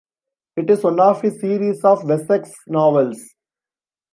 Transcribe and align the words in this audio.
It 0.57 0.67
is 0.71 0.83
one 0.83 0.99
of 0.99 1.21
his 1.21 1.39
series 1.39 1.83
of 1.85 2.03
Wessex 2.05 2.51
novels. 2.65 3.23